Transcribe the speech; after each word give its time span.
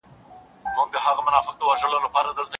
چي 0.63 0.75
له 0.77 0.83
قاصده 0.93 1.21
مي 1.25 1.31
لار 1.31 1.43
ورکه 1.43 1.59
تر 1.59 1.79
جانانه 1.81 2.09
نه 2.25 2.31
ځي 2.37 2.41